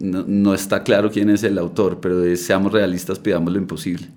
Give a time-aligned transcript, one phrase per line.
[0.00, 4.08] no, está claro quién es el autor, pero seamos realistas, pidamos lo imposible,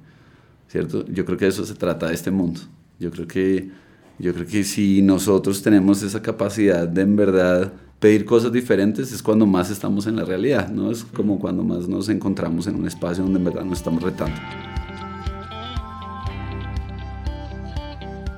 [0.70, 1.06] ¿cierto?
[1.08, 2.62] Yo creo que de eso se trata de este mundo.
[3.00, 3.70] Yo creo que,
[4.18, 9.22] yo creo que si nosotros tenemos esa capacidad de en verdad pedir cosas diferentes es
[9.22, 10.90] cuando más estamos en la realidad, ¿no?
[10.92, 14.36] Es como cuando más nos encontramos en un espacio donde en verdad nos estamos retando.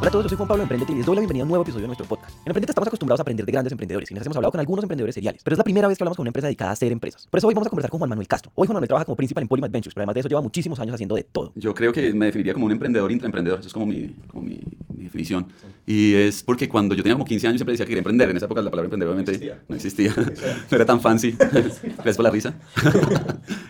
[0.00, 1.50] Hola a todos, yo soy Juan Pablo Emprendete y les doy la bienvenida a un
[1.50, 2.34] nuevo episodio de nuestro podcast.
[2.38, 4.82] En Emprendete estamos acostumbrados a aprender de grandes emprendedores y nos hemos hablado con algunos
[4.82, 6.90] emprendedores seriales, pero es la primera vez que hablamos con una empresa dedicada a hacer
[6.90, 7.26] empresas.
[7.26, 8.50] Por eso hoy vamos a conversar con Juan Manuel Castro.
[8.54, 10.80] Hoy Juan Manuel trabaja como principal en Polymath Ventures, pero además de eso lleva muchísimos
[10.80, 11.52] años haciendo de todo.
[11.54, 14.58] Yo creo que me definiría como un emprendedor intraemprendedor, eso es como mi, como mi,
[14.88, 15.48] definición.
[15.84, 18.38] Y es porque cuando yo tenía como 15 años siempre decía que quería emprender, en
[18.38, 20.24] esa época la palabra emprendedor obviamente no existía, no
[20.76, 22.54] era tan fancy, gracias por la risa.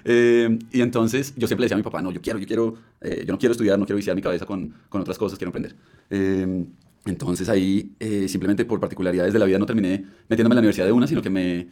[0.02, 3.22] Eh, y entonces yo siempre decía a mi papá, no, yo quiero, yo quiero, eh,
[3.26, 5.76] yo no quiero estudiar, no quiero viciar mi cabeza con, con otras cosas, quiero emprender.
[6.10, 6.66] Eh,
[7.06, 10.86] entonces ahí, eh, simplemente por particularidades de la vida, no terminé metiéndome en la universidad
[10.86, 11.68] de una, sino que me,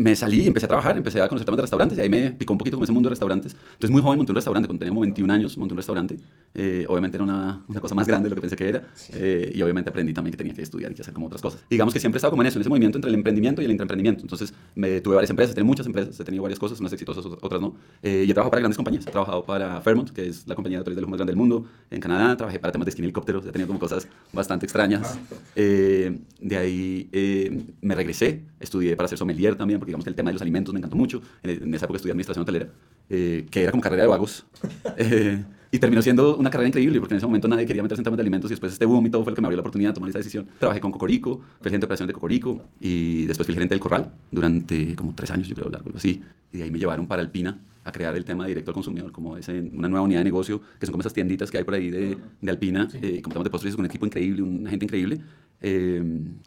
[0.00, 2.30] me salí y empecé a trabajar, empecé a conocer temas de restaurantes y ahí me
[2.30, 3.54] picó un poquito con ese mundo de restaurantes.
[3.54, 6.16] Entonces muy joven monté un restaurante, cuando tenía 21 años monté un restaurante.
[6.54, 9.52] Eh, obviamente era una, una, cosa más grande de lo que pensé que era eh,
[9.54, 11.62] y obviamente aprendí también que tenía que estudiar y que hacer como otras cosas.
[11.68, 13.66] digamos que siempre he estado como en eso, en ese movimiento entre el emprendimiento y
[13.66, 14.22] el intraemprendimiento.
[14.22, 17.60] Entonces me, tuve varias empresas, tenía muchas empresas, he tenido varias cosas, unas exitosas, otras
[17.60, 17.74] no.
[18.02, 20.78] Eh, y he trabajado para grandes compañías, he trabajado para Fairmont, que es la compañía
[20.78, 23.52] de turismo más grande del mundo, en Canadá, trabajé para temas de esquí helicópteros, he
[23.52, 25.18] tenido como cosas bastante extrañas.
[25.54, 30.34] de ahí me regresé, estudié para ser sommelier también, porque digamos que el tema de
[30.34, 31.20] los alimentos me encantó mucho.
[31.42, 32.68] En, esa época estudié administración hotelera,
[33.08, 34.46] eh, que era como carrera de vagos.
[34.96, 38.04] Eh, y terminó siendo una carrera increíble, porque en ese momento nadie quería meterse en
[38.04, 39.60] temas de alimentos y después este boom y todo fue lo que me abrió la
[39.60, 40.48] oportunidad de tomar esa decisión.
[40.58, 44.10] Trabajé con Cocorico, fui gerente de operación de Cocorico y después fui gerente del Corral
[44.32, 46.22] durante como tres años, yo creo, algo así.
[46.52, 49.36] Y de ahí me llevaron para Alpina a crear el tema directo al consumidor, como
[49.36, 51.88] es una nueva unidad de negocio, que son como esas tienditas que hay por ahí
[51.88, 55.20] de, de Alpina, eh, como temas de postres, con un equipo increíble, una gente increíble,
[55.62, 56.02] eh,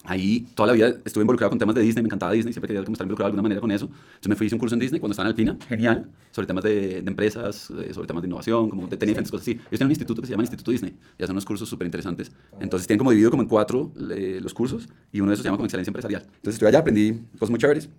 [0.06, 2.82] ahí toda la vida estuve involucrado con temas de Disney, me encantaba Disney, siempre quería
[2.82, 3.86] estar involucrado de alguna manera con eso.
[3.86, 6.48] Entonces me fui a hice un curso en Disney cuando estaba en Alpina, genial, sobre
[6.48, 9.52] temas de, empresas, eh, sobre temas de innovación, como tenía diferentes cosas así.
[9.52, 12.32] Ellos tienen un instituto que se llama Instituto Disney y hacen unos cursos súper interesantes.
[12.60, 15.48] Entonces tienen como dividido como en cuatro eh, los cursos y uno de esos se
[15.48, 16.24] llama como excelencia empresarial.
[16.24, 17.90] Entonces estuve allá, aprendí cosas muy chéveres,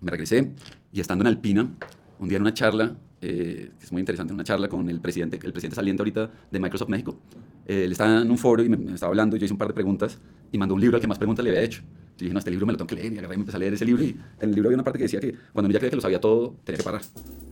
[0.00, 0.50] me regresé
[0.92, 1.70] y estando en Alpina,
[2.18, 5.52] un día en una charla, que es muy interesante, una charla con el presidente, el
[5.52, 7.16] presidente saliente ahorita de Microsoft México,
[7.66, 9.74] él estaba en un foro y me, estaba hablando, y yo hice un par de
[9.74, 10.18] preguntas
[10.50, 11.82] y mandó un libro al que más preguntas le había hecho.
[12.18, 13.60] Y dije, no, este libro me lo tengo que leer y agarré y empecé a
[13.60, 15.72] leer ese libro y en el libro había una parte que decía que cuando yo
[15.72, 17.00] ya creía que lo sabía todo, tenía que parar.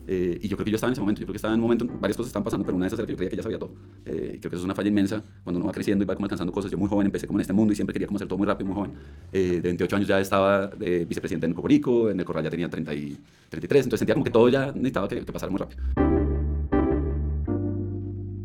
[0.07, 1.61] Eh, y yo creo que yo estaba en ese momento, yo creo que estaba en
[1.61, 3.37] un momento, varias cosas estaban pasando, pero una de esas era que yo creía que
[3.37, 3.73] ya sabía todo.
[4.05, 6.27] Eh, creo que eso es una falla inmensa cuando uno va creciendo y va como
[6.27, 6.71] alcanzando cosas.
[6.71, 8.47] Yo muy joven empecé como en este mundo y siempre quería como hacer todo muy
[8.47, 8.93] rápido, muy joven.
[9.33, 12.69] Eh, de 28 años ya estaba de vicepresidente en Cocorico, en el Corral ya tenía
[12.69, 13.17] 30 y
[13.49, 16.10] 33, entonces sentía como que todo ya necesitaba que, que pasara muy rápido.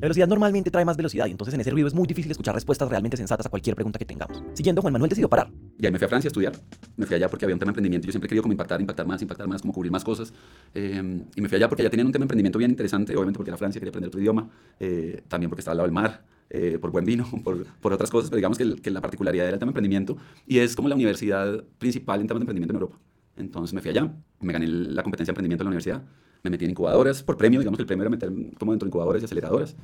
[0.06, 2.88] Velocidad normalmente trae más velocidad y entonces en ese ruido es muy difícil escuchar respuestas
[2.88, 4.44] realmente sensatas a cualquier pregunta que tengamos.
[4.54, 5.50] Siguiendo, Juan Manuel decidió parar.
[5.80, 6.54] Y ahí me fui a Francia a estudiar.
[6.96, 8.06] Me fui allá porque había un tema de emprendimiento.
[8.06, 10.32] Yo siempre he querido como impactar, impactar más, impactar más, como cubrir más cosas.
[10.76, 13.40] Eh, y me fui allá porque allá tenían un tema de emprendimiento bien interesante, obviamente
[13.40, 14.48] porque era Francia, quería aprender otro idioma,
[14.80, 16.24] eh, también porque estaba al lado del mar.
[16.52, 19.56] Eh, por buen vino, por, por, otras cosas, pero digamos que, que, la particularidad era
[19.56, 22.82] el tema de emprendimiento y es como la universidad principal en temas de emprendimiento en
[22.82, 23.00] Europa.
[23.36, 26.04] Entonces me fui allá, me gané la competencia de emprendimiento en la universidad,
[26.46, 28.90] me metí en incubadoras por premio, digamos que el premio era meter como dentro de
[28.90, 29.76] incubadoras y aceleradoras.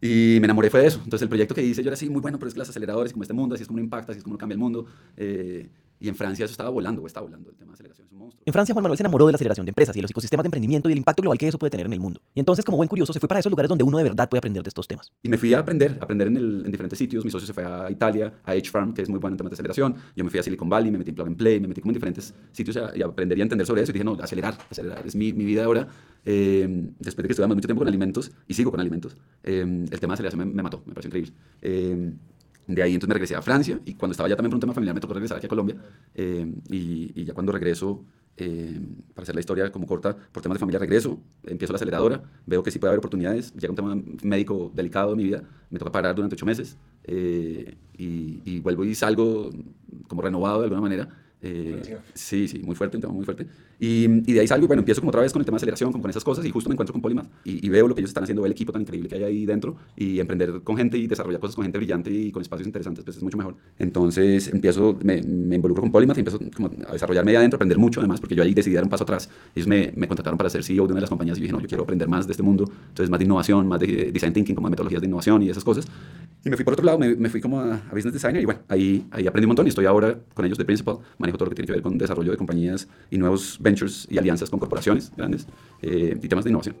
[0.00, 1.00] Y me enamoré fue de eso.
[1.04, 3.12] Entonces el proyecto que hice yo era así, muy bueno, pero es que las aceleradoras,
[3.12, 4.86] como este mundo, así es como uno impacta, así es como uno cambia el mundo.
[5.16, 5.68] Eh,
[6.00, 8.18] y en Francia eso estaba volando, o estaba volando, el tema de aceleración es un
[8.18, 8.42] monstruo.
[8.46, 10.44] En Francia Juan Manuel se enamoró de la aceleración de empresas y de los ecosistemas
[10.44, 12.20] de emprendimiento y el impacto global que eso puede tener en el mundo.
[12.34, 14.38] Y entonces, como buen curioso, se fue para esos lugares donde uno de verdad puede
[14.38, 15.12] aprender de estos temas.
[15.22, 17.24] Y me fui a aprender, a aprender en, el, en diferentes sitios.
[17.24, 19.54] Mi socio se fue a Italia, a H-Farm, que es muy bueno en temas de
[19.54, 19.94] aceleración.
[20.16, 21.90] Yo me fui a Silicon Valley, me metí en Plug and Play, me metí como
[21.90, 23.90] en diferentes sitios a, y aprender y a entender sobre eso.
[23.90, 25.86] Y dije, no, acelerar, acelerar, es mi, mi vida ahora.
[26.24, 26.66] Eh,
[26.98, 30.12] después de que estuve mucho tiempo con alimentos, y sigo con alimentos, eh, el tema
[30.12, 31.32] de aceleración me, me mató, me pareció increíble.
[31.62, 32.12] Eh,
[32.66, 34.74] de ahí entonces me regresé a Francia y cuando estaba ya también por un tema
[34.74, 35.76] familiar me tocó regresar aquí a Colombia
[36.14, 38.04] eh, y, y, ya cuando regreso,
[38.36, 38.80] eh,
[39.14, 42.62] para hacer la historia como corta, por temas de familia regreso, empiezo la aceleradora, veo
[42.62, 45.90] que sí puede haber oportunidades, llega un tema médico delicado en mi vida, me toca
[45.90, 49.50] parar durante ocho meses eh, y, y, vuelvo y salgo
[50.08, 51.08] como renovado de alguna manera
[52.14, 53.46] sí, sí, muy fuerte, un tema muy fuerte.
[53.82, 55.90] Y, y, de ahí salgo bueno, empiezo como otra vez con el tema de aceleración,
[55.90, 58.02] como con esas cosas y justo me encuentro con Polymath y, y, veo lo que
[58.02, 60.98] ellos están haciendo, el equipo tan increíble que hay ahí dentro y emprender con gente
[60.98, 63.56] y desarrollar cosas con gente brillante y con espacios interesantes, pues es mucho mejor.
[63.78, 67.78] Entonces empiezo, me, me involucro con Polymath y empiezo como a desarrollarme ahí adentro, aprender
[67.78, 69.30] mucho además, porque yo ahí decidí dar un paso atrás.
[69.54, 71.60] Ellos me, me contrataron para ser CEO de una de las compañías y dije, no,
[71.60, 74.54] yo quiero aprender más de este mundo, entonces más de innovación, más de design thinking,
[74.54, 75.86] como de metodologías de innovación y esas cosas.
[76.44, 78.46] Y me fui por otro lado, me, me fui como a, a, business designer y
[78.46, 81.46] bueno, ahí, ahí aprendí un montón y estoy ahora con ellos de principal, manejo todo
[81.46, 84.58] lo que tiene que ver con desarrollo de compañías y nuevos ventures y alianzas con
[84.58, 85.46] corporaciones grandes
[85.82, 86.76] eh, y temas de innovación.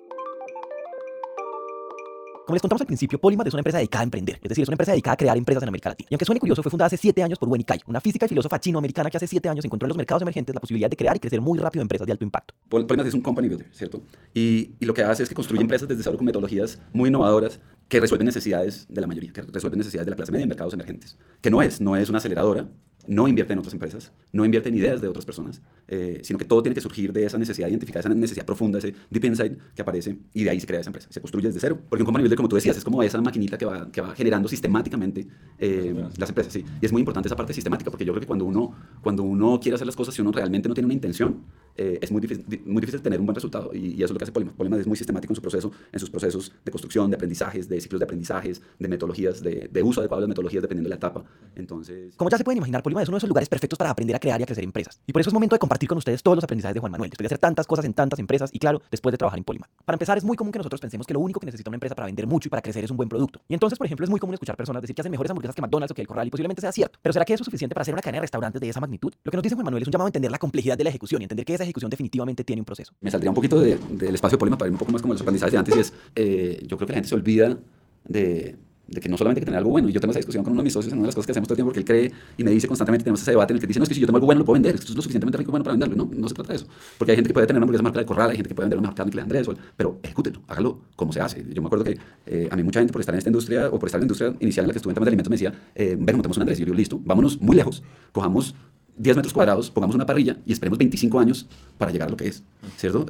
[2.46, 4.68] Como les contamos al principio, Polymath es una empresa dedicada a emprender, es decir, es
[4.68, 6.08] una empresa dedicada a crear empresas en América Latina.
[6.10, 8.28] Y aunque suene curioso, fue fundada hace 7 años por Weni Kai, una física y
[8.28, 11.16] filósofa chino-americana que hace 7 años encontró en los mercados emergentes la posibilidad de crear
[11.16, 12.52] y crecer muy rápido empresas de alto impacto.
[12.68, 14.02] Polymath es un company builder, ¿cierto?
[14.34, 17.60] Y, y, lo que hace es que construye empresas desde cero con metodologías muy innovadoras
[17.88, 20.74] que resuelven necesidades de la mayoría, que resuelven necesidades de la clase media en mercados
[20.74, 21.18] emergentes.
[21.40, 22.66] Que no es, no es una aceleradora,
[23.06, 25.60] no invierte en otras empresas, no invierte en ideas de otras personas,
[25.90, 28.94] eh, sino que todo tiene que surgir de esa necesidad identificada, esa necesidad profunda, ese
[29.10, 31.78] deep inside que aparece y de ahí se crea esa empresa, se construye desde cero.
[31.88, 34.14] Porque un company builder, como tú decías, es como esa maquinita que va, que va
[34.14, 35.26] generando sistemáticamente
[35.58, 36.52] eh, las empresas.
[36.52, 36.64] Sí.
[36.80, 39.58] Y es muy importante esa parte sistemática, porque yo creo que cuando uno, cuando uno
[39.60, 41.42] quiere hacer las cosas, si uno realmente no tiene una intención,
[41.76, 43.70] eh, es muy difícil, muy difícil tener un buen resultado.
[43.74, 44.54] Y, y eso es lo que hace Polymath.
[44.54, 47.80] Polymath es muy sistemático en su proceso, en sus procesos de construcción, de aprendizajes, de
[47.80, 50.96] ciclos de aprendizajes, de metodologías, de, de uso adecuado de las metodologías dependiendo de la
[50.96, 51.24] etapa.
[51.56, 52.14] Entonces...
[52.16, 54.18] Como ya se pueden imaginar, Polymath es uno de esos lugares perfectos para aprender a
[54.18, 55.00] crear y a crecer empresas.
[55.06, 57.10] Y por eso es momento de compartir con ustedes todos los aprendizajes de Juan Manuel,
[57.10, 59.70] después de hacer tantas cosas en tantas empresas y claro, después de trabajar en Polymath.
[59.84, 61.94] Para empezar, es muy común que nosotros pensemos que lo único que necesita una empresa
[61.94, 63.40] para vender mucho y para crecer es un buen producto.
[63.48, 65.62] Y entonces, por ejemplo, es muy común escuchar personas decir que hacen mejores hamburguesas que
[65.62, 66.98] McDonald's o que el Corral y posiblemente sea cierto.
[67.02, 69.12] Pero ¿será que eso es suficiente para hacer una cadena de restaurantes de esa magnitud?
[69.22, 70.90] Lo que nos dice Juan Manuel es un llamado a entender la complejidad de la
[70.90, 72.92] ejecución y entender que esa ejecución definitivamente tiene un proceso.
[73.00, 75.14] Me saldría un poquito del de, espacio de Polymath para ir un poco más como
[75.14, 77.58] los aprendizajes de antes y es, eh, yo creo que la gente se olvida
[78.04, 78.56] de
[78.90, 80.62] de que no solamente que tener algo bueno, y yo tengo esa discusión con uno
[80.62, 81.84] de mis socios en una de las cosas que hacemos todo el tiempo, porque él
[81.86, 83.94] cree y me dice constantemente, tenemos ese debate en el que dice, no, es que
[83.94, 85.74] si yo tengo algo bueno lo puedo vender, esto es lo suficientemente rico bueno para
[85.74, 86.66] venderlo, no, no se trata de eso,
[86.98, 88.68] porque hay gente que puede tener una hamburguesa marca de corral, hay gente que puede
[88.68, 89.46] vender una carne que le Andrés,
[89.76, 91.44] pero ejecútelo, hágalo como se hace.
[91.52, 93.78] Yo me acuerdo que eh, a mí mucha gente por estar en esta industria, o
[93.78, 95.36] por estar en la industria inicial en la que estuve en temas de alimentos, me
[95.36, 97.82] decía, eh, ven, montemos un Andrés, y yo digo, listo, vámonos muy lejos,
[98.12, 98.54] cojamos
[99.00, 101.46] 10 metros cuadrados, pongamos una parrilla y esperemos 25 años
[101.78, 102.42] para llegar a lo que es,
[102.76, 103.06] ¿cierto?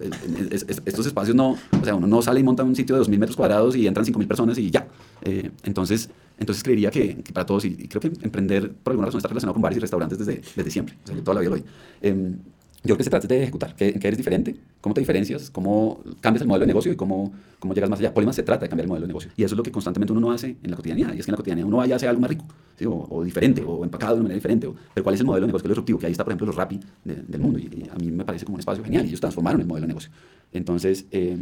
[0.53, 3.03] Es, es, estos espacios no, o sea, uno no sale y monta un sitio de
[3.03, 4.87] 2.000 metros cuadrados y entran 5.000 personas y ya.
[5.23, 6.09] Eh, entonces,
[6.39, 9.29] entonces creería que, que, para todos, y, y, creo que emprender por alguna razón está
[9.29, 11.57] relacionado con bares y restaurantes desde, desde siempre, o sea, yo toda la vida lo
[11.57, 11.65] doy.
[12.03, 12.35] Eh,
[12.83, 16.01] yo creo que se trata de ejecutar, que, que, eres diferente, cómo te diferencias, cómo
[16.21, 18.15] cambias el modelo de negocio y cómo, cómo llegas más allá.
[18.15, 19.31] Polymath se trata de cambiar el modelo de negocio.
[19.37, 21.13] Y eso es lo que constantemente uno no hace en la cotidianidad.
[21.13, 22.47] Y es que en la cotidianidad uno vaya a hacer algo más rico,
[22.79, 22.87] ¿sí?
[22.87, 24.67] o, o, diferente, o empacado de una manera diferente.
[24.67, 25.99] O, pero ¿cuál es el modelo de negocio que es disruptivo?
[25.99, 27.59] Que ahí está, por ejemplo, los Rappi de, del mundo.
[27.59, 29.05] Y, y, a mí me parece como un espacio genial.
[29.05, 30.11] Y ellos transformaron el modelo de negocio.
[30.51, 31.37] Entonces, eh,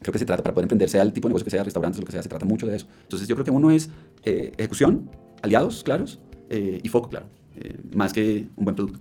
[0.00, 2.00] creo que se trata, para poder emprender, sea el tipo de negocio que sea, restaurantes,
[2.00, 2.86] lo que sea, se trata mucho de eso.
[3.04, 3.88] Entonces, yo creo que uno es
[4.24, 5.08] eh, ejecución,
[5.42, 6.18] aliados claros
[6.50, 7.26] eh, y foco claro,
[7.56, 8.98] eh, más que un buen producto.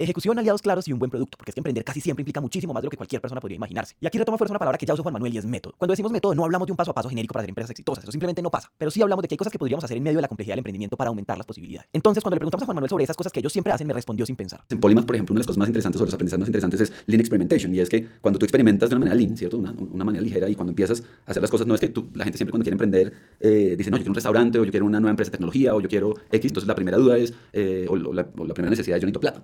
[0.00, 2.72] Ejecución, aliados claros y un buen producto, porque es que emprender casi siempre implica muchísimo
[2.72, 3.96] más de lo que cualquier persona podría imaginarse.
[4.00, 5.74] Y aquí retoma fuerza una palabra que ya usó Juan Manuel y es método.
[5.76, 8.04] Cuando decimos método, no hablamos de un paso a paso genérico para hacer empresas exitosas,
[8.04, 8.70] eso simplemente no pasa.
[8.78, 10.52] Pero sí hablamos de que hay cosas que podríamos hacer en medio de la complejidad
[10.52, 11.88] del emprendimiento para aumentar las posibilidades.
[11.92, 13.92] Entonces, cuando le preguntamos a Juan Manuel sobre esas cosas que ellos siempre hacen, me
[13.92, 14.60] respondió sin pensar.
[14.68, 16.80] En Polymath, por ejemplo, una de las cosas más interesantes o los aprendizajes más interesantes
[16.80, 19.58] es Lean Experimentation, y es que cuando tú experimentas de una manera lean, ¿cierto?
[19.58, 22.08] Una, una manera ligera, y cuando empiezas a hacer las cosas, no es que tú,
[22.14, 24.70] la gente siempre cuando quiere emprender, eh, dice, no, yo quiero un restaurante, o yo
[24.70, 27.34] quiero una nueva empresa de tecnología, o yo quiero X, entonces la primera duda es,
[27.52, 29.42] eh, o, o, la, primera necesidad es, yo necesito plata,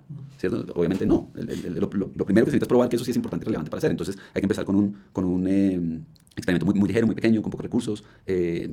[0.49, 1.31] Obviamente no.
[1.35, 3.91] Lo, primero que necesitas probar que eso sí es importante y relevante para hacer.
[3.91, 6.01] Entonces hay que empezar con un, eh,
[6.37, 8.69] experimento muy, muy, ligero, muy pequeño, con pocos recursos, eh,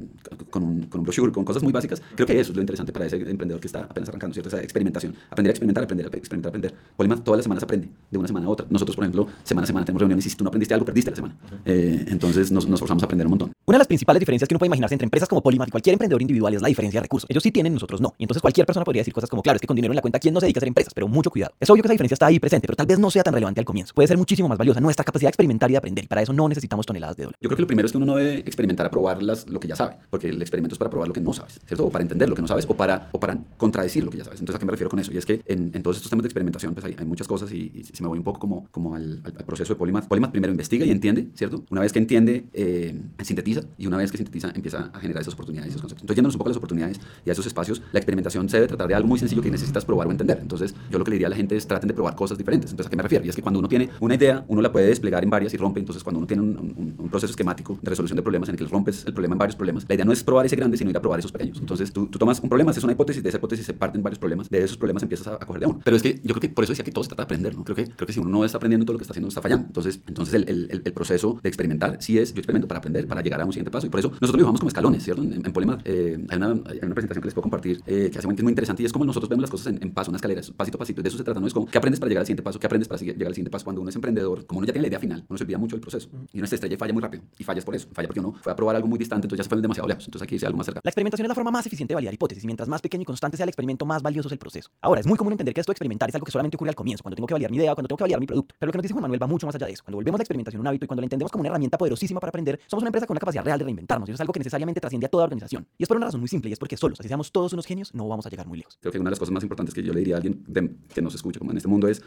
[0.49, 2.01] con, un, con un brochure, con cosas muy básicas.
[2.15, 4.49] Creo que eso es lo interesante para ese emprendedor que está apenas arrancando, ¿cierto?
[4.49, 5.15] Esa experimentación.
[5.29, 6.73] Aprender a experimentar, aprender a experimentar, aprender.
[6.95, 8.65] Polymath todas las semanas aprende, de una semana a otra.
[8.69, 11.11] Nosotros, por ejemplo, semana a semana tenemos reuniones y si tú no aprendiste algo, perdiste
[11.11, 11.37] la semana.
[11.65, 13.51] Eh, entonces nos, nos forzamos a aprender un montón.
[13.65, 15.93] Una de las principales diferencias que uno puede imaginarse entre empresas como Polymath y cualquier
[15.93, 17.29] emprendedor individual es la diferencia de recursos.
[17.29, 18.13] Ellos sí tienen, nosotros no.
[18.17, 20.01] Y entonces cualquier persona podría decir cosas como, claro, es que con dinero en la
[20.01, 20.93] cuenta, ¿quién no se dedica a hacer empresas?
[20.93, 21.53] Pero mucho cuidado.
[21.59, 23.59] Es obvio que esa diferencia está ahí presente, pero tal vez no sea tan relevante
[23.59, 23.93] al comienzo.
[23.93, 26.05] Puede ser muchísimo más valiosa nuestra capacidad de experimentar y de aprender.
[26.05, 27.39] Y para eso no necesitamos toneladas de dólares.
[27.41, 29.59] Yo creo que lo primero es que uno no debe experimentar a probar las, lo
[29.59, 31.85] que ya sabe, porque el experimento es para probar lo que no sabes, ¿cierto?
[31.85, 34.23] O para entender lo que no sabes o para, o para contradecir lo que ya
[34.23, 34.39] sabes.
[34.39, 35.11] Entonces, ¿a qué me refiero con eso?
[35.11, 37.83] Y es que en, todos estos temas de experimentación, pues hay, muchas cosas y, y,
[37.83, 40.91] si me voy un poco como, como al, proceso de Polymath, Polymath primero investiga y
[40.91, 41.63] entiende, ¿cierto?
[41.69, 45.33] Una vez que entiende, eh, sintetiza y una vez que sintetiza, empieza a generar esas
[45.33, 46.03] oportunidades, esos conceptos.
[46.03, 48.67] Entonces, yéndonos un poco a las oportunidades y a esos espacios, la experimentación se debe
[48.67, 50.39] tratar de algo muy sencillo que necesitas probar o entender.
[50.41, 52.71] Entonces, yo lo que le diría a la gente es traten de probar cosas diferentes.
[52.71, 53.25] Entonces, ¿a qué me refiero?
[53.25, 55.57] Y es que cuando uno tiene una idea, uno la puede desplegar en varias y
[55.57, 55.79] rompe.
[55.79, 58.59] Entonces, cuando uno tiene un, un, un proceso esquemático de resolución de problemas en el
[58.59, 59.85] que rompes el problema en varios problemas.
[59.87, 61.59] La idea no es probar ese grande, sino ir a probar esos pequeños.
[61.59, 64.19] Entonces tú, tú tomas un problema, haces una hipótesis, de esa hipótesis se parten varios
[64.19, 65.79] problemas, de esos problemas empiezas a, a coger de uno.
[65.83, 67.55] Pero es que yo creo que por eso decía que todo se trata de aprender,
[67.55, 67.63] ¿no?
[67.63, 69.41] Creo que, creo que si uno no está aprendiendo todo lo que está haciendo, está
[69.41, 69.67] fallando.
[69.67, 73.21] Entonces, entonces el, el, el proceso de experimentar sí es, yo experimento para aprender, para
[73.21, 73.87] llegar a un siguiente paso.
[73.87, 75.23] Y por eso nosotros lo dibujamos como escalones, ¿cierto?
[75.23, 75.53] En, en
[75.85, 78.51] eh, hay, una, hay una presentación que les puedo compartir eh, que hace es muy
[78.51, 80.79] interesante y es como nosotros vemos las cosas en, en paso, una escalera, pasito a
[80.79, 81.01] pasito.
[81.01, 81.47] De eso se trata, ¿no?
[81.47, 83.51] Es como qué aprendes para llegar al siguiente paso, qué aprendes para llegar al siguiente
[83.51, 83.65] paso.
[83.65, 85.75] Cuando uno es emprendedor, como uno ya tiene la idea final, uno se olvida mucho
[85.75, 86.09] del proceso.
[86.33, 87.23] Y uno se estrella y falla muy rápido.
[87.37, 87.87] Y fallas por eso.
[87.93, 90.05] Falla porque uno fue a probar algo muy distante, entonces ya se fue demasiado lejos.
[90.05, 90.81] Entonces aquí dice algo más cerca.
[90.83, 93.05] La experimentación es la forma más eficiente de validar hipótesis y mientras más pequeño y
[93.05, 94.69] constante sea el experimento, más valioso es el proceso.
[94.81, 96.75] Ahora, es muy común entender que esto de experimentar es algo que solamente ocurre al
[96.75, 98.55] comienzo, cuando tengo que validar mi idea cuando tengo que validar mi producto.
[98.57, 99.83] Pero lo que nos dice Juan Manuel va mucho más allá de eso.
[99.83, 102.29] Cuando volvemos la experimentación un hábito y cuando la entendemos como una herramienta poderosísima para
[102.29, 104.07] aprender, somos una empresa con una capacidad real de reinventarnos.
[104.09, 105.67] Y eso es algo que necesariamente trasciende a toda organización.
[105.77, 107.65] Y es por una razón muy simple y es porque solos, así seamos todos unos
[107.65, 108.77] genios, no vamos a llegar muy lejos.
[108.81, 110.71] Creo que una de las cosas más importantes que yo le diría a alguien de,
[110.93, 112.01] que nos escucha como en este mundo es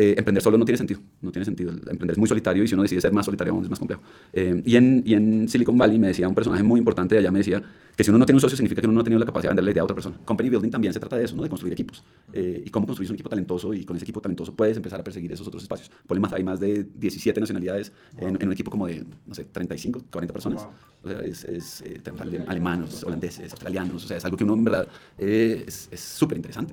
[0.00, 1.72] eh, emprender solo no tiene sentido, no tiene sentido.
[1.72, 4.00] Emprender es muy solitario y si uno decide ser más solitario aún es más complejo.
[4.32, 7.32] Eh, y, en, y en Silicon Valley me decía un personaje muy importante de allá,
[7.32, 7.60] me decía
[7.96, 9.50] que si uno no tiene un socio significa que uno no ha tenido la capacidad
[9.50, 10.16] de vender la idea a otra persona.
[10.24, 11.42] Company building también se trata de eso, ¿no?
[11.42, 12.04] de construir equipos.
[12.32, 15.02] Eh, y cómo construir un equipo talentoso y con ese equipo talentoso puedes empezar a
[15.02, 15.90] perseguir esos otros espacios.
[16.06, 18.28] Polymath hay más de 17 nacionalidades wow.
[18.28, 20.62] en, en, un equipo como de, no sé, 35, 40 personas.
[20.62, 20.72] Wow.
[21.02, 22.00] O sea, es, es eh,
[22.46, 24.86] alemanes, holandeses, australianos, o sea, es algo que uno en verdad
[25.18, 26.72] eh, es súper interesante.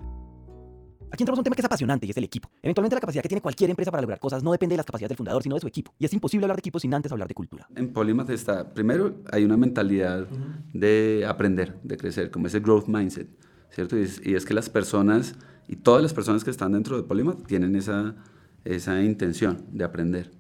[1.15, 2.50] Aquí entramos a un tema que es apasionante y es el equipo.
[2.62, 5.12] Eventualmente la capacidad que tiene cualquier empresa para lograr cosas no depende de las capacidades
[5.12, 5.93] del fundador, sino de su equipo.
[5.98, 7.69] Y es imposible hablar de equipo sin antes hablar de cultura.
[7.74, 10.72] En Polymath está, primero, hay una mentalidad uh -huh.
[10.74, 13.29] de aprender, de crecer, como ese growth mindset,
[13.69, 13.98] ¿cierto?
[13.98, 15.36] Y es, y es, que las personas,
[15.69, 18.13] y todas las personas que están dentro de Polymath tienen esa,
[18.65, 20.31] esa intención de aprender.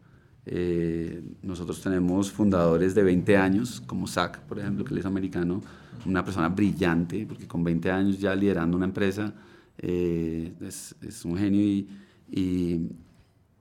[0.45, 5.61] Eh, nosotros tenemos fundadores de 20 años, como Zach, por ejemplo, que él es americano,
[6.05, 9.33] una persona brillante, porque con 20 años ya liderando una empresa,
[9.77, 11.87] eh, es, es, un genio y,
[12.31, 12.89] y,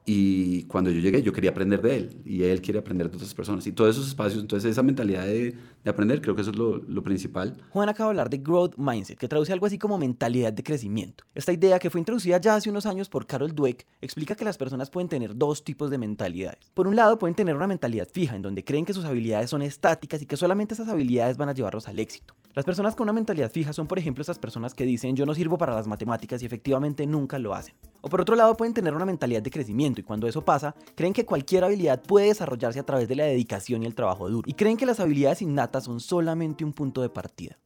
[0.06, 3.34] y, cuando yo llegué yo quería aprender de él y él quiere aprender de otras
[3.34, 3.66] personas.
[3.66, 5.54] Y todos esos espacios, entonces esa mentalidad de,
[5.84, 7.62] de aprender creo que eso es lo, principal.
[7.70, 11.24] Juan acaba de hablar de growth mindset, que traduce algo así como mentalidad de crecimiento.
[11.34, 14.56] Esta idea que fue introducida ya hace unos años por Carol Dweck explica que las
[14.56, 16.70] personas pueden tener dos tipos de mentalidades.
[16.72, 19.60] Por un lado pueden tener una mentalidad fija en donde creen que sus habilidades son
[19.60, 22.34] estáticas y que solamente esas habilidades van a llevarlos al éxito.
[22.54, 25.34] Las personas con una mentalidad fija son, por ejemplo, esas personas que dicen yo no
[25.34, 27.74] sirvo para las matemáticas y efectivamente nunca lo hacen.
[28.00, 31.12] O por otro lado, pueden tener una mentalidad de crecimiento y cuando eso pasa, creen
[31.12, 34.48] que cualquier habilidad puede desarrollarse a través de la dedicación y el trabajo duro.
[34.48, 37.58] Y creen que las habilidades innatas son solamente un punto de partida.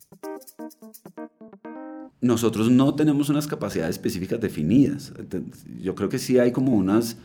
[2.21, 5.13] Nosotros no tenemos unas capacidades específicas definidas.
[5.81, 7.17] Yo creo que sí hay como unas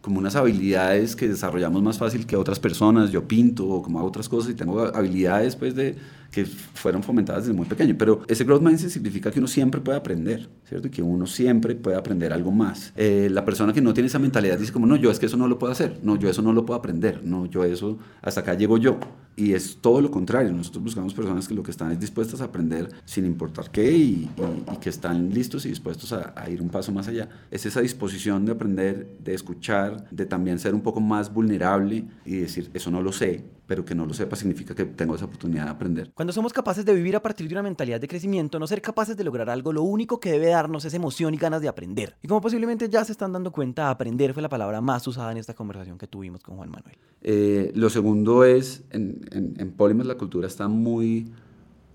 [0.00, 3.10] como unas habilidades que desarrollamos más fácil que otras personas.
[3.10, 5.96] Yo pinto o como hago otras cosas y tengo habilidades pues de
[6.30, 7.94] que fueron fomentadas desde muy pequeño.
[7.98, 10.88] Pero ese growth mindset significa que uno siempre puede aprender, ¿cierto?
[10.88, 12.92] Y que uno siempre puede aprender algo más.
[12.96, 15.36] Eh, la persona que no tiene esa mentalidad dice como, no, yo es que eso
[15.36, 18.40] no lo puedo hacer, no, yo eso no lo puedo aprender, no, yo eso, hasta
[18.40, 18.98] acá llego yo.
[19.36, 22.44] Y es todo lo contrario, nosotros buscamos personas que lo que están es dispuestas a
[22.44, 26.60] aprender sin importar qué y, y, y que están listos y dispuestos a, a, ir
[26.60, 27.28] un paso más allá.
[27.50, 32.36] Es esa disposición de aprender, de escuchar, de también ser un poco más vulnerable y
[32.36, 35.66] decir, eso no lo sé, pero que no lo sepa significa que tengo esa oportunidad
[35.66, 36.10] de aprender.
[36.14, 39.14] Cuando somos capaces de vivir a partir de una mentalidad de crecimiento, no ser capaces
[39.14, 42.16] de lograr algo, lo único que debe darnos es emoción y ganas de aprender.
[42.22, 45.36] Y como posiblemente ya se están dando cuenta, aprender fue la palabra más usada en
[45.36, 46.96] esta conversación que tuvimos con Juan Manuel.
[47.20, 51.30] Eh, lo segundo es, en, en, en Polymath la cultura está muy,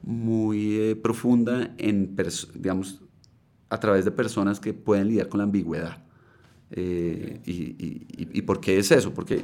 [0.04, 2.16] muy eh, profunda en,
[2.54, 3.02] digamos,
[3.70, 6.04] a través de personas que pueden lidiar con la ambigüedad.
[6.70, 9.12] Eh, y, y, y, ¿por qué es eso?
[9.12, 9.44] Porque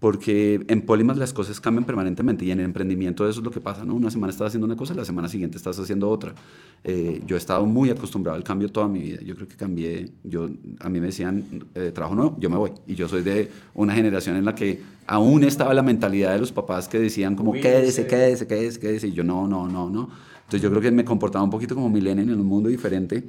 [0.00, 3.60] porque en Polymath las cosas cambian permanentemente y en el emprendimiento eso es lo que
[3.60, 3.94] pasa, ¿no?
[3.94, 6.34] Una semana estás haciendo una cosa, la semana siguiente estás haciendo otra.
[6.82, 10.10] Eh, yo he estado muy acostumbrado al cambio toda mi vida, yo creo que cambié,
[10.24, 10.48] yo,
[10.80, 12.72] a mí me decían, eh, trabajo nuevo, yo me voy.
[12.86, 16.50] Y yo soy de una generación en la que aún estaba la mentalidad de los
[16.50, 20.08] papás que decían como, quédese, quédese, quédese, quédese, y yo no, no, no, no.
[20.44, 23.22] Entonces yo creo que me comportaba un poquito como millennial en un mundo diferente,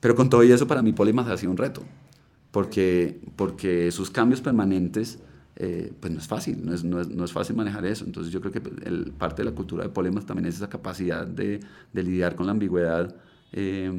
[0.00, 1.84] pero con todo y eso para mí Polymath ha sido un reto,
[2.50, 5.20] porque, porque esos cambios permanentes
[5.60, 8.04] eh, pues no es fácil, no es, no, es, no es, fácil manejar eso.
[8.04, 8.60] Entonces yo creo que
[9.18, 11.58] parte de la cultura de Polemas también es esa capacidad de,
[11.92, 13.12] lidiar con la ambigüedad
[13.50, 13.90] eh,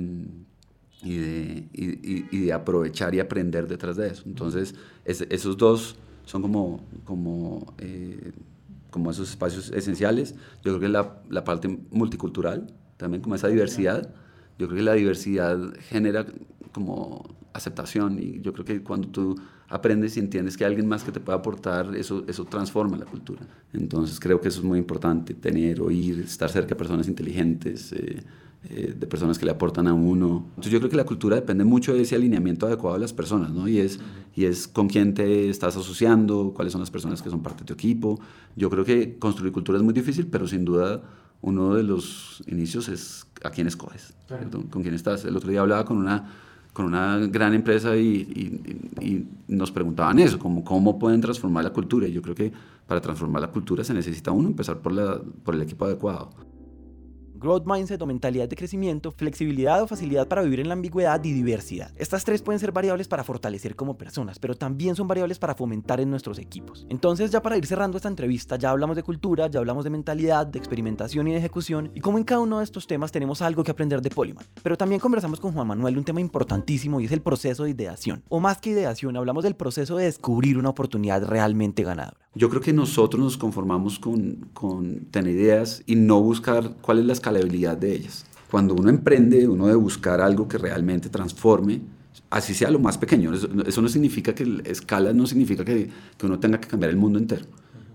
[1.04, 4.24] y, de, y, de, aprovechar y aprender detrás de eso.
[4.26, 4.74] Entonces
[5.04, 8.32] es, esos dos son como, como, eh,
[8.90, 10.36] como esos espacios esenciales.
[10.64, 14.10] Yo creo que la, la parte multicultural, también como esa diversidad,
[14.58, 16.26] yo creo que la diversidad genera
[16.72, 19.36] como aceptación y yo creo que cuando tú
[19.70, 23.06] aprendes y entiendes que hay alguien más que te puede aportar, eso, eso transforma la
[23.06, 23.42] cultura.
[23.74, 28.24] Entonces creo que eso es muy importante, tener, oír, estar cerca de personas inteligentes, eh,
[28.70, 30.46] eh, de personas que le aportan a uno.
[30.50, 33.52] Entonces yo creo que la cultura depende mucho de ese alineamiento adecuado de las personas,
[33.52, 33.68] ¿no?
[33.68, 34.00] Y es,
[34.36, 37.66] y es con quién te estás asociando, cuáles son las personas que son parte de
[37.68, 38.20] tu equipo.
[38.56, 41.02] Yo creo que construir cultura es muy difícil, pero sin duda
[41.42, 44.14] uno de los inicios es a quién escoges,
[44.70, 45.24] con quién estás.
[45.26, 46.30] El otro día hablaba con una,
[46.80, 48.62] con una gran empresa y,
[49.02, 52.08] y, nos preguntaban eso, como cómo pueden transformar la cultura.
[52.08, 52.54] Y yo creo que
[52.88, 56.30] para transformar la cultura se necesita uno empezar por, la, por el equipo adecuado
[57.40, 61.32] growth mindset o mentalidad de crecimiento, flexibilidad o facilidad para vivir en la ambigüedad y
[61.32, 61.92] diversidad.
[61.96, 66.00] Estas tres pueden ser variables para fortalecer como personas, pero también son variables para fomentar
[66.00, 66.86] en nuestros equipos.
[66.90, 70.46] Entonces, ya para ir cerrando esta entrevista, ya hablamos de cultura, ya hablamos de mentalidad,
[70.46, 73.64] de experimentación y de ejecución, y como en cada uno de estos temas tenemos algo
[73.64, 74.48] que aprender de Polymath.
[74.62, 78.24] Pero también conversamos con Juan Manuel un tema importantísimo y es el proceso de ideación.
[78.30, 82.18] O más que ideación, hablamos del proceso de descubrir una oportunidad realmente ganadora.
[82.36, 87.06] Yo creo que nosotros nos conformamos con, con tener ideas y no buscar cuál es
[87.06, 88.26] la escalabilidad de ellas.
[88.52, 91.82] Cuando uno emprende, uno debe buscar algo que realmente transforme,
[92.30, 93.34] así sea lo más pequeño.
[93.34, 97.20] Eso, no significa que escala, no significa que, que, uno tenga que cambiar el mundo
[97.20, 97.46] entero,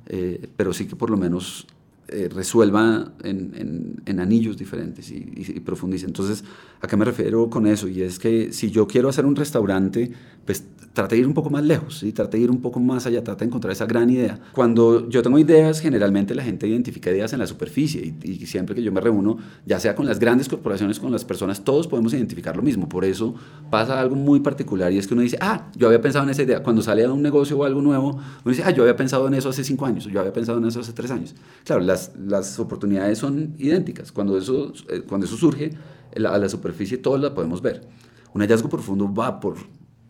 [0.06, 1.66] eh, pero sí que por lo menos
[2.08, 6.06] eh, resuelva en, en, anillos diferentes y, y, profundice.
[6.06, 6.44] Entonces,
[6.80, 7.88] ¿a qué me refiero con eso?
[7.88, 10.12] Y es que si yo quiero hacer un restaurante,
[10.44, 12.12] pues trate de ir un poco más lejos, ¿sí?
[12.12, 14.38] trate de ir un poco más allá, trate de encontrar esa gran idea.
[14.52, 18.76] Cuando yo tengo ideas, generalmente la gente identifica ideas en la superficie y, y, siempre
[18.76, 22.14] que yo me reúno, ya sea con las grandes corporaciones, con las personas, todos podemos
[22.14, 22.88] identificar lo mismo.
[22.88, 23.34] Por eso
[23.70, 26.44] pasa algo muy particular y es que uno dice, ah, yo había pensado en esa
[26.44, 26.62] idea.
[26.62, 29.34] Cuando sale a un negocio o algo nuevo, uno dice, ah, yo había pensado en
[29.34, 31.34] eso hace cinco años, yo había pensado en eso hace tres años.
[31.64, 31.82] Claro,
[32.18, 34.12] las, oportunidades son idénticas.
[34.12, 35.70] Cuando eso, eh, cuando eso surge,
[36.16, 37.86] a la superficie todos la podemos ver.
[38.32, 39.56] Un hallazgo profundo va por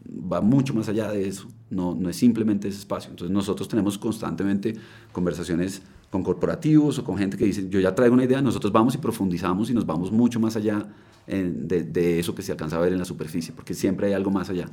[0.07, 3.11] va mucho más allá de eso, no, no es simplemente ese espacio.
[3.11, 4.75] Entonces nosotros tenemos constantemente
[5.13, 8.95] conversaciones con corporativos o con gente que dice, yo ya traigo una idea, nosotros vamos
[8.95, 10.87] y profundizamos y nos vamos mucho más allá
[11.27, 14.31] de, de, eso que se alcanza a ver en la superficie, porque siempre hay algo
[14.31, 14.69] más allá.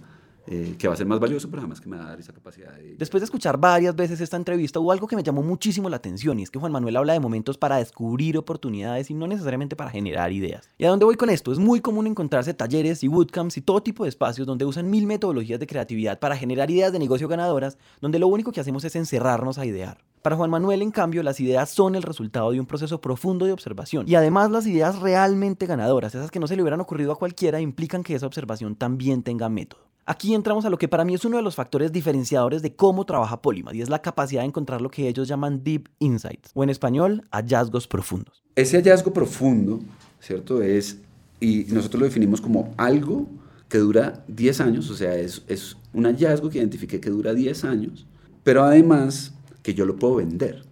[0.48, 2.34] Eh, que va a ser más valioso, pero además que me va a dar esa
[2.34, 2.96] capacidad de...
[2.96, 6.40] Después de escuchar varias veces esta entrevista, hubo algo que me llamó muchísimo la atención
[6.40, 9.92] y es que Juan Manuel habla de momentos para descubrir oportunidades y no necesariamente para
[9.92, 10.70] generar ideas.
[10.78, 11.52] ¿Y a dónde voy con esto?
[11.52, 15.06] Es muy común encontrarse talleres y bootcamps y todo tipo de espacios donde usan mil
[15.06, 18.96] metodologías de creatividad para generar ideas de negocio ganadoras, donde lo único que hacemos es
[18.96, 20.04] encerrarnos a idear.
[20.24, 23.54] Para Juan Manuel, en cambio, las ideas son el resultado de un proceso profundo de
[23.54, 24.08] observación.
[24.08, 27.60] Y además las ideas realmente ganadoras, esas que no se le hubieran ocurrido a cualquiera,
[27.60, 29.91] implican que esa observación también tenga método.
[30.12, 33.06] Aquí entramos a lo que para mí es uno de los factores diferenciadores de cómo
[33.06, 36.66] trabaja Polymath y es la capacidad de encontrar lo que ellos llaman deep insights o
[36.66, 38.44] en español hallazgos profundos.
[38.58, 39.80] Ese hallazgo profundo,
[40.20, 40.62] ¿cierto?
[40.62, 40.98] Es,
[41.40, 43.26] y nosotros lo definimos como algo
[43.70, 47.64] que dura 10 años, o sea, es, es un hallazgo que identifique que dura 10
[47.64, 48.06] años,
[48.44, 50.66] pero además que yo lo puedo vender,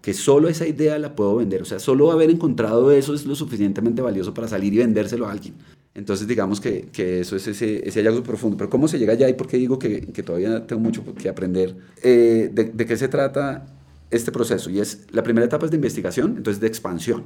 [0.00, 3.34] que solo esa idea la puedo vender, o sea, solo haber encontrado eso es lo
[3.34, 5.56] suficientemente valioso para salir y vendérselo a alguien.
[5.98, 8.56] Entonces, digamos que, que, eso es ese, ese hallazgo profundo.
[8.56, 11.28] Pero ¿cómo se llega allá y por qué digo que, que todavía tengo mucho que
[11.28, 11.76] aprender?
[12.02, 13.66] Eh, de, de, qué se trata
[14.08, 14.70] este proceso?
[14.70, 17.24] Y es, la primera etapa es de investigación, entonces de expansión.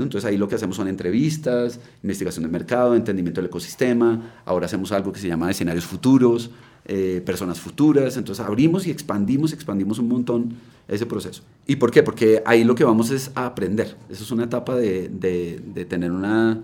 [0.00, 4.32] Entonces ahí lo que hacemos son entrevistas, investigación del mercado, entendimiento del ecosistema.
[4.44, 6.50] Ahora hacemos algo que se llama escenarios futuros,
[6.86, 8.16] eh, personas futuras.
[8.16, 10.54] Entonces abrimos y expandimos, expandimos un montón
[10.88, 11.42] ese proceso.
[11.66, 12.02] ¿Y por qué?
[12.02, 13.96] Porque ahí lo que vamos es a aprender.
[14.10, 16.62] Eso es una etapa de, de, de tener una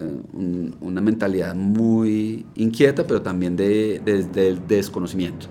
[0.00, 5.46] eh, una mentalidad muy inquieta, pero también de, del desconocimiento.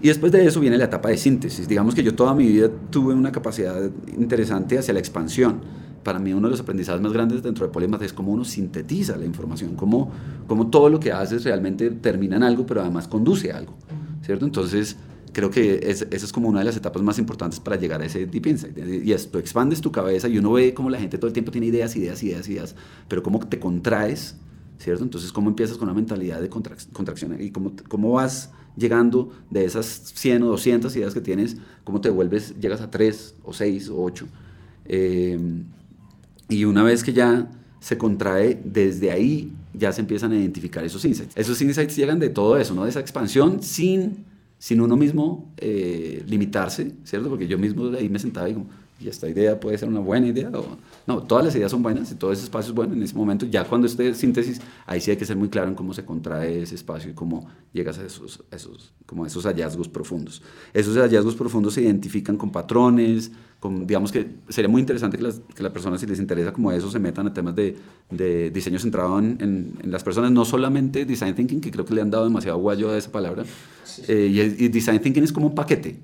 [0.00, 1.66] Y después de eso viene la etapa de síntesis.
[1.66, 5.60] Digamos que yo toda mi vida tuve una capacidad interesante hacia la expansión.
[6.04, 9.16] Para mí uno de los aprendizajes más grandes dentro de Polymath es cómo uno sintetiza
[9.16, 10.10] la información, cómo,
[10.46, 13.74] cómo todo lo que haces realmente termina en algo, pero además conduce a algo.
[14.22, 14.44] ¿cierto?
[14.44, 14.96] Entonces,
[15.32, 18.26] creo que esa es como una de las etapas más importantes para llegar a ese
[18.26, 18.76] deep insight.
[18.78, 21.50] Y es, tú expandes tu cabeza y uno ve cómo la gente todo el tiempo
[21.50, 22.74] tiene ideas, ideas, ideas, ideas,
[23.08, 24.36] pero cómo te contraes,
[24.78, 25.04] ¿cierto?
[25.04, 30.12] Entonces, ¿cómo empiezas con una mentalidad de contracción y cómo, cómo vas llegando de esas
[30.14, 34.02] 100 o 200 ideas que tienes, cómo te vuelves, llegas a 3 o 6 o
[34.02, 34.26] 8.
[34.84, 35.64] Em,
[36.48, 41.04] y una vez que ya se contrae, desde ahí ya se empiezan a identificar esos
[41.04, 41.36] insights.
[41.36, 42.84] Esos insights llegan de todo eso, ¿no?
[42.84, 44.24] De esa expansión sin
[44.58, 47.28] sin uno mismo eh, limitarse, ¿cierto?
[47.28, 48.66] Porque yo mismo ahí me sentaba y como,
[49.00, 50.50] y esta idea puede ser una buena idea.
[51.06, 53.46] No, todas las ideas son buenas y todo ese espacio es bueno en ese momento.
[53.46, 56.62] Ya cuando esté síntesis, ahí sí hay que ser muy claro en cómo se contrae
[56.62, 60.42] ese espacio y cómo llegas a esos, esos, como esos hallazgos profundos.
[60.74, 65.62] Esos hallazgos profundos se identifican con patrones, digamos que sería muy interesante que las, que
[65.64, 67.76] las, personas, si les interesa como eso, se metan a temas de,
[68.08, 69.36] de diseño centrado en,
[69.82, 72.90] en, las personas, no solamente design thinking, que creo que le han dado demasiado guayo
[72.90, 73.44] a esa palabra,
[74.06, 75.98] eh, y, design thinking es como un paquete,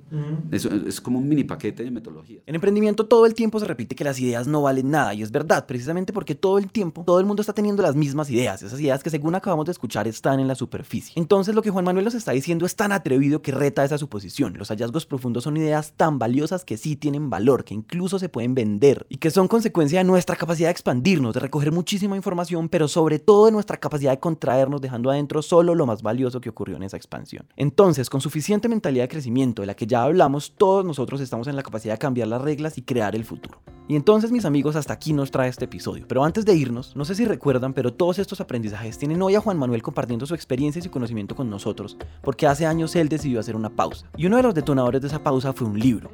[0.51, 2.41] es, es, como un mini paquete de metodología.
[2.45, 5.31] En emprendimiento todo el tiempo se repite que las ideas no valen nada, y es
[5.31, 8.81] verdad, precisamente porque todo el tiempo todo el mundo está teniendo las mismas ideas, esas
[8.81, 11.13] ideas que según acabamos de escuchar están en la superficie.
[11.15, 14.55] Entonces lo que Juan Manuel nos está diciendo es tan atrevido que reta esa suposición.
[14.59, 18.55] Los hallazgos profundos son ideas tan valiosas que sí tienen valor que incluso se pueden
[18.55, 22.89] vender y que son consecuencia de nuestra capacidad de expandirnos, de recoger muchísima información, pero
[22.89, 26.77] sobre todo de nuestra capacidad de contraernos dejando adentro solo lo más valioso que ocurrió
[26.77, 27.47] en esa expansión.
[27.57, 31.57] Entonces, con suficiente mentalidad de crecimiento de la que ya hablamos, todos nosotros estamos en
[31.57, 33.61] la capacidad de cambiar las reglas y crear el futuro.
[33.87, 36.07] Y entonces, mis amigos, hasta aquí nos trae este episodio.
[36.09, 39.41] Pero antes de irnos, no sé si recuerdan, pero todos estos aprendizajes tienen hoy a
[39.41, 43.41] Juan Manuel compartiendo su experiencia y su conocimiento con nosotros, porque hace años él decidió
[43.41, 44.07] hacer una pausa.
[44.17, 46.11] Y uno de los detonadores de esa pausa fue un libro.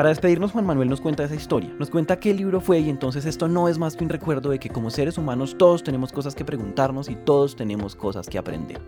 [0.00, 1.70] Para despedirnos, Juan Manuel nos cuenta esa historia.
[1.78, 4.58] Nos cuenta qué libro fue y entonces esto no es más que un recuerdo de
[4.58, 8.80] que como seres humanos todos tenemos cosas que preguntarnos y todos tenemos cosas que aprender.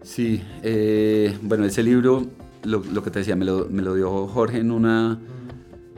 [0.00, 2.26] Sí, eh, bueno, ese libro,
[2.62, 5.18] lo, que te decía, me lo, dio Jorge en, una,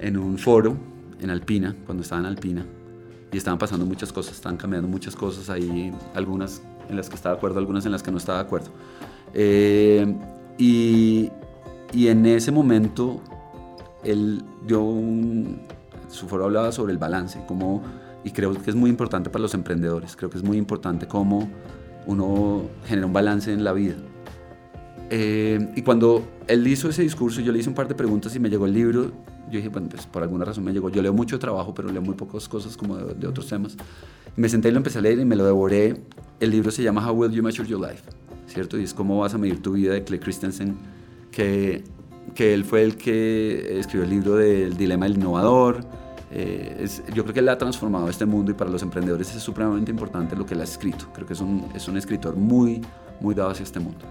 [0.00, 0.76] en un foro
[1.20, 2.66] en Alpina, cuando estaba en Alpina,
[3.30, 7.36] y estaban pasando muchas cosas, estaban cambiando muchas cosas ahí, algunas en las que estaba
[7.36, 8.70] de acuerdo, algunas en las que no estaba de acuerdo.
[9.34, 10.16] Eh,
[10.58, 11.30] y,
[11.92, 13.20] y en ese momento
[14.04, 15.60] él dio un,
[16.08, 17.82] su foro hablaba sobre el balance, como,
[18.24, 21.48] y creo que es muy importante para los emprendedores, creo que es muy importante cómo
[22.06, 23.96] uno genera un balance en la vida.
[25.10, 28.40] Eh, y cuando él hizo ese discurso, yo le hice un par de preguntas y
[28.40, 29.10] me llegó el libro,
[29.50, 32.00] yo dije, bueno, pues por alguna razón me llegó, yo leo mucho trabajo, pero leo
[32.00, 33.76] muy pocas cosas como de, otros temas.
[34.36, 36.00] Y me senté y lo empecé a leer y me lo devoré.
[36.38, 38.04] El libro se llama How Will You Measure Your Life,
[38.46, 38.78] ¿cierto?
[38.78, 40.76] Y es cómo vas a medir tu vida de Clay Christensen,
[41.32, 41.82] que
[42.34, 45.80] que él fue el que escribió el libro del dilema del innovador.
[46.32, 49.90] Eh, yo creo que él ha transformado este mundo y para los emprendedores es supremamente
[49.90, 51.06] importante lo que él ha escrito.
[51.12, 52.82] Creo que es un, es un escritor muy,
[53.20, 54.06] muy dado hacia este mundo.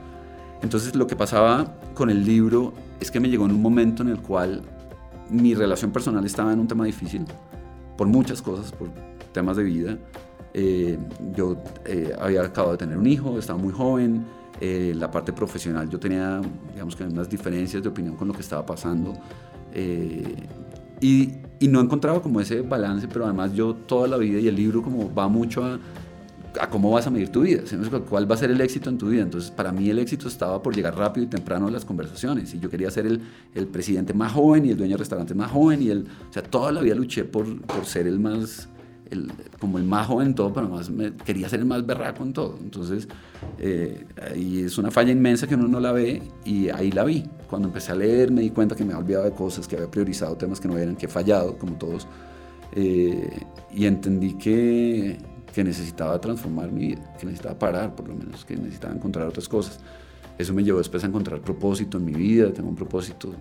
[0.62, 4.10] Entonces lo que pasaba con el libro es que me llegó en un momento en
[4.10, 4.62] el cual
[5.30, 7.26] mi relación personal estaba en un tema difícil,
[7.98, 8.89] por muchas cosas, por
[9.32, 9.98] temas de vida.
[10.54, 10.98] Eh,
[11.36, 14.26] yo eh, había acabado de tener un hijo, estaba muy joven,
[14.62, 16.42] eh, la parte profesional yo tenía,
[16.74, 19.14] digamos que unas diferencias de opinión con lo que estaba pasando.
[19.74, 20.36] Eh,
[21.02, 24.56] y, y, no encontraba como ese balance, pero además yo toda la vida y el
[24.56, 25.80] libro como va mucho a,
[26.60, 27.62] a cómo vas a medir tu vida,
[28.10, 29.22] cuál va a ser el éxito en tu vida.
[29.22, 32.54] Entonces para mí el éxito estaba por llegar rápido y temprano a las conversaciones.
[32.54, 33.22] Y yo quería ser el,
[33.54, 35.82] el presidente más joven y el dueño de restaurantes más joven.
[35.82, 38.68] Y el, o sea, toda la vida luché por, por ser el más
[39.60, 42.34] como el más joven en todo, pero además me, quería ser el más berraco en
[42.34, 42.58] todo.
[42.62, 43.08] Entonces,
[43.58, 47.24] eh, ahí es una falla inmensa que uno no la ve y ahí la vi.
[47.50, 49.89] Cuando empecé a leer me di cuenta que me había olvidado de cosas, que había
[49.89, 52.08] priorizado temas que no eran, que he fallado, como todos.
[52.74, 53.39] Eh,
[53.74, 55.17] y entendí que,
[55.54, 59.50] que necesitaba transformar mi vida, que necesitaba parar por lo menos, que necesitaba encontrar otras
[59.50, 59.80] cosas.
[60.38, 63.34] Eso me llevó después a encontrar propósito en mi vida, tengo un propósito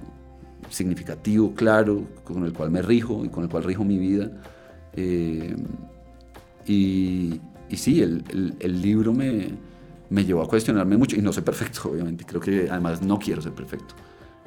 [0.71, 4.31] significativo, claro, con el cual me rijo y con el cual rijo mi vida.
[4.95, 5.55] Eh,
[6.67, 9.49] y, y, sí, el, el, libro me,
[10.11, 13.41] me, llevó a cuestionarme mucho, y no soy perfecto, obviamente, creo que además no quiero
[13.41, 13.95] ser perfecto.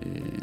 [0.02, 0.40] Eh,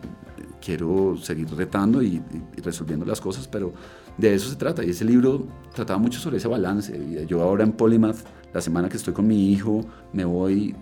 [0.61, 2.23] quiero seguir retando y,
[2.63, 3.73] resolviendo las cosas, pero
[4.17, 4.85] de eso se trata.
[4.85, 7.27] Y ese libro trataba mucho sobre ese balance.
[7.27, 8.19] Yo ahora en Polymath,
[8.53, 10.75] la semana que estoy con mi hijo, me voy,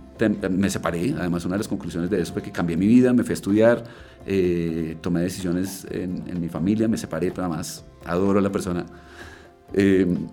[0.50, 1.14] me separé.
[1.18, 3.34] Además, una de las conclusiones de eso fue que cambié mi vida, me fui a
[3.34, 3.84] estudiar,
[4.26, 8.86] eh, tomé decisiones en, en, mi familia, me separé, pero además adoro a la persona
[9.72, 10.28] Em,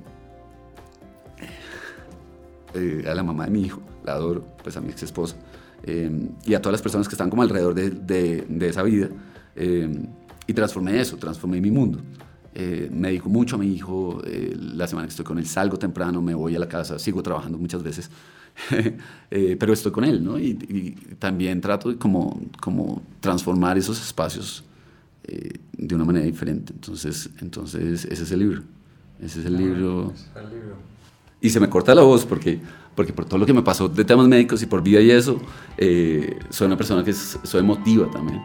[2.73, 5.35] eh, a la mamá de mi hijo, la adoro, pues a mi ex esposa,
[5.83, 9.09] em, y a todas las personas que están como alrededor de, de, esa vida.
[9.55, 10.07] Em,
[10.47, 11.99] y transformé eso, transformé mi mundo.
[12.55, 15.77] Eh, me dedico mucho a mi hijo, eh, la semana que estoy con él salgo
[15.77, 18.09] temprano, me voy a la casa, sigo trabajando muchas veces,
[19.29, 20.37] pero estoy con él, ¿no?
[20.39, 24.63] Y, y, también trato de como, como transformar esos espacios
[25.23, 26.73] de una manera diferente.
[26.73, 28.63] Entonces, entonces ese es el libro.
[29.21, 30.13] Ese es el libro.
[31.41, 32.59] Y se me corta la voz porque,
[32.95, 35.41] porque por todo lo que me pasó de temas médicos y por vida y eso,
[35.77, 38.39] eh, soy una persona que soy emotiva también.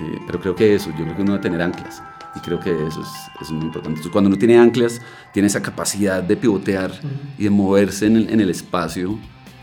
[0.00, 2.02] Eh, pero creo que eso, yo creo que uno debe tener anclas.
[2.36, 3.08] Y creo que eso es,
[3.40, 3.90] es muy importante.
[3.90, 5.00] Entonces, cuando uno tiene anclas,
[5.32, 6.92] tiene esa capacidad de pivotear
[7.38, 9.18] y de moverse en el, en el espacio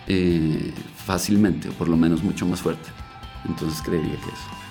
[0.07, 0.73] eh,
[1.05, 2.89] fácilmente, o por lo menos mucho más fuerte.
[3.45, 4.70] Entonces creería que eso.